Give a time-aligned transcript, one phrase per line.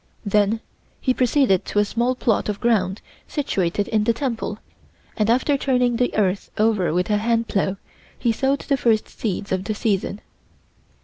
[0.25, 0.61] Then
[0.99, 4.57] he proceeded to a small plot of ground situated in the temple
[5.15, 7.77] and after turning the earth over with a hand plow
[8.17, 10.21] he sowed the first seeds of the season.